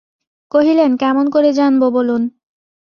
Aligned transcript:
কহিলেন, 0.51 0.91
কেমন 0.97 1.25
করে 1.29 1.49
জানব 1.53 1.81
বলুন। 1.89 2.21